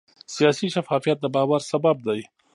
سیاسي 0.35 0.67
شفافیت 0.75 1.17
د 1.21 1.25
باور 1.35 1.61
سبب 1.71 1.95
دی 2.07 2.21